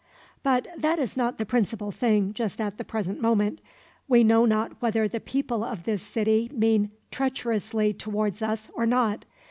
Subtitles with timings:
[0.41, 3.61] "But that is not the principal thing, just at the present moment.
[4.07, 9.25] We know not whether the people of this city mean treacherously towards us, or not.